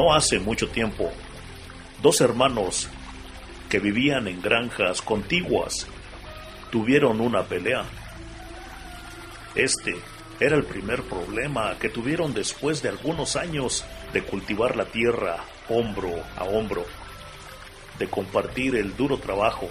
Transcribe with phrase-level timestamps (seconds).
[0.00, 1.12] No hace mucho tiempo,
[2.02, 2.88] dos hermanos
[3.68, 5.86] que vivían en granjas contiguas
[6.70, 7.84] tuvieron una pelea.
[9.54, 9.94] Este
[10.40, 13.84] era el primer problema que tuvieron después de algunos años
[14.14, 15.36] de cultivar la tierra
[15.68, 16.86] hombro a hombro,
[17.98, 19.68] de compartir el duro trabajo,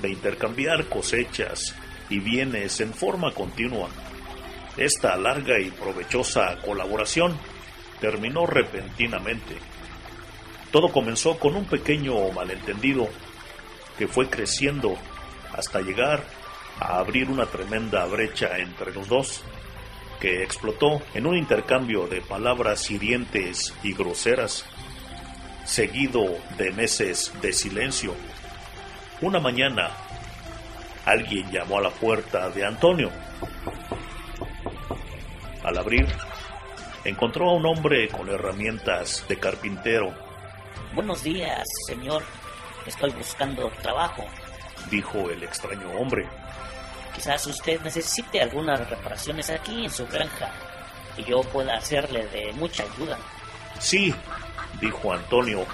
[0.00, 1.72] de intercambiar cosechas
[2.10, 3.90] y bienes en forma continua.
[4.76, 7.38] Esta larga y provechosa colaboración
[8.02, 9.54] terminó repentinamente.
[10.72, 13.08] Todo comenzó con un pequeño malentendido
[13.96, 14.96] que fue creciendo
[15.56, 16.24] hasta llegar
[16.80, 19.44] a abrir una tremenda brecha entre los dos,
[20.20, 24.64] que explotó en un intercambio de palabras hirientes y groseras,
[25.64, 26.24] seguido
[26.58, 28.16] de meses de silencio.
[29.20, 29.90] Una mañana,
[31.04, 33.10] alguien llamó a la puerta de Antonio.
[35.62, 36.08] Al abrir,
[37.04, 40.12] encontró a un hombre con herramientas de carpintero.
[40.94, 42.22] Buenos días, señor.
[42.86, 44.24] Estoy buscando trabajo,
[44.90, 46.28] dijo el extraño hombre.
[47.14, 50.50] Quizás usted necesite algunas reparaciones aquí en su granja
[51.16, 53.18] y yo pueda hacerle de mucha ayuda.
[53.78, 54.14] Sí,
[54.80, 55.66] dijo Antonio,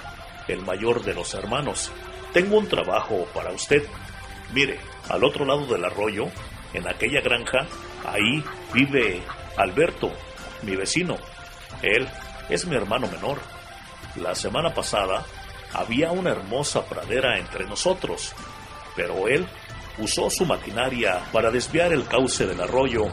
[0.47, 1.91] el mayor de los hermanos.
[2.33, 3.83] Tengo un trabajo para usted.
[4.53, 6.27] Mire, al otro lado del arroyo,
[6.73, 7.67] en aquella granja,
[8.05, 8.43] ahí
[8.73, 9.21] vive
[9.57, 10.11] Alberto,
[10.63, 11.17] mi vecino.
[11.81, 12.07] Él
[12.49, 13.39] es mi hermano menor.
[14.15, 15.25] La semana pasada
[15.73, 18.33] había una hermosa pradera entre nosotros,
[18.95, 19.47] pero él
[19.99, 23.07] usó su maquinaria para desviar el cauce del arroyo,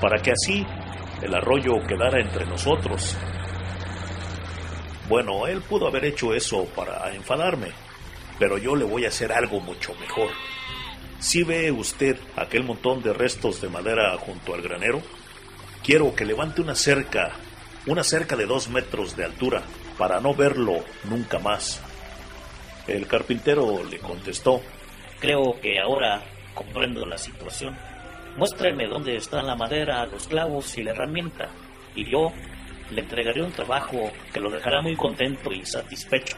[0.00, 0.66] para que así
[1.22, 3.16] el arroyo quedara entre nosotros.
[5.08, 7.68] Bueno, él pudo haber hecho eso para enfadarme,
[8.38, 10.30] pero yo le voy a hacer algo mucho mejor.
[11.18, 15.00] Si ve usted aquel montón de restos de madera junto al granero,
[15.86, 17.30] quiero que levante una cerca,
[17.86, 19.62] una cerca de dos metros de altura,
[19.96, 21.80] para no verlo nunca más.
[22.88, 24.60] El carpintero le contestó,
[25.20, 26.22] Creo que ahora
[26.54, 27.78] comprendo la situación.
[28.36, 31.50] Muéstreme dónde está la madera, los clavos y la herramienta,
[31.94, 32.32] y yo
[32.90, 36.36] le entregaré un trabajo que lo dejará muy contento y satisfecho.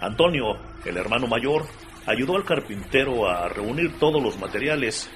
[0.00, 1.66] Antonio, el hermano mayor,
[2.06, 5.10] ayudó al carpintero a reunir todos los materiales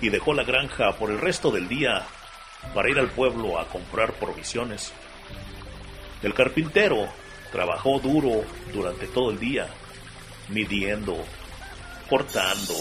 [0.00, 2.04] y dejó la granja por el resto del día
[2.74, 4.92] para ir al pueblo a comprar provisiones.
[6.22, 7.08] El carpintero
[7.50, 9.66] trabajó duro durante todo el día,
[10.48, 11.16] midiendo,
[12.08, 12.74] cortando,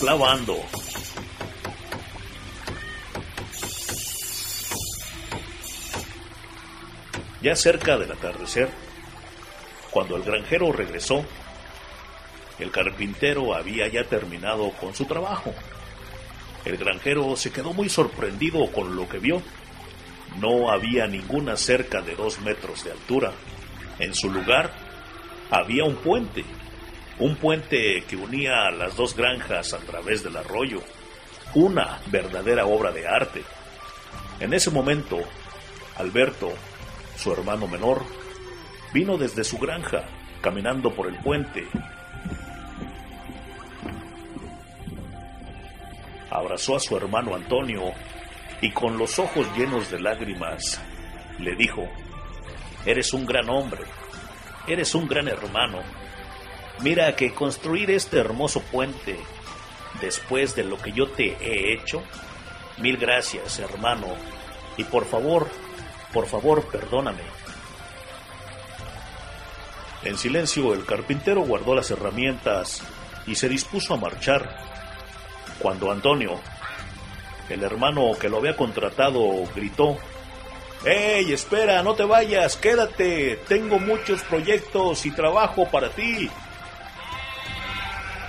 [0.00, 0.56] clavando.
[7.42, 8.68] Ya cerca del atardecer,
[9.90, 11.24] cuando el granjero regresó,
[12.58, 15.54] el carpintero había ya terminado con su trabajo.
[16.68, 19.42] El granjero se quedó muy sorprendido con lo que vio.
[20.38, 23.32] No había ninguna cerca de dos metros de altura.
[23.98, 24.70] En su lugar
[25.50, 26.44] había un puente
[27.20, 30.82] un puente que unía las dos granjas a través del arroyo,
[31.54, 33.42] una verdadera obra de arte.
[34.38, 35.18] En ese momento,
[35.96, 36.52] Alberto,
[37.16, 38.02] su hermano menor,
[38.92, 40.04] vino desde su granja,
[40.40, 41.66] caminando por el puente.
[46.38, 47.92] Abrazó a su hermano Antonio
[48.60, 50.80] y con los ojos llenos de lágrimas
[51.38, 51.88] le dijo,
[52.86, 53.82] Eres un gran hombre,
[54.66, 55.82] eres un gran hermano,
[56.80, 59.18] Mira que construir este hermoso puente
[60.00, 62.04] después de lo que yo te he hecho,
[62.78, 64.06] mil gracias, hermano,
[64.76, 65.48] y por favor,
[66.12, 67.22] por favor, perdóname.
[70.04, 72.80] En silencio el carpintero guardó las herramientas
[73.26, 74.77] y se dispuso a marchar,
[75.58, 76.38] cuando Antonio,
[77.48, 79.96] el hermano que lo había contratado, gritó,
[80.84, 83.36] ¡Ey, espera, no te vayas, quédate!
[83.48, 86.30] Tengo muchos proyectos y trabajo para ti.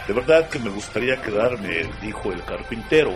[0.08, 3.16] De verdad que me gustaría quedarme, dijo el carpintero.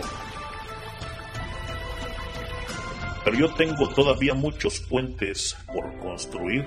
[3.24, 6.64] Pero yo tengo todavía muchos puentes por construir.